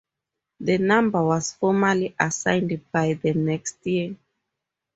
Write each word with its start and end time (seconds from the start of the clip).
The 0.59 0.79
number 0.79 1.23
was 1.23 1.51
formally 1.53 2.15
assigned 2.19 2.91
by 2.91 3.13
the 3.13 3.35
next 3.35 3.85
year. 3.85 4.15